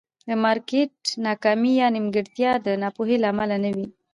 [0.27, 0.93] د مارکېټ
[1.25, 3.87] ناکامي یا نیمګړتیا د ناپوهۍ له امله نه وي.